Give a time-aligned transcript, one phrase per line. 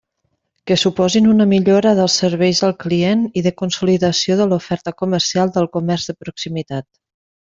[0.69, 5.69] Que suposin una millora dels serveis al client i de consolidació de l'oferta comercial del
[5.77, 6.89] comerç de proximitat.